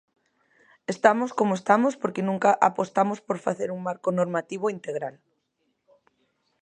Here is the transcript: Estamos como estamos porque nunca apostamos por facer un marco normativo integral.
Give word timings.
Estamos 0.93 1.29
como 1.39 1.53
estamos 1.59 1.93
porque 2.01 2.27
nunca 2.29 2.49
apostamos 2.69 3.19
por 3.27 3.37
facer 3.45 3.69
un 3.75 3.81
marco 3.87 4.09
normativo 4.19 4.65
integral. 4.77 5.15